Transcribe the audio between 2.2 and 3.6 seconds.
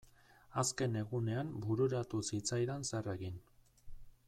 zitzaidan zer egin.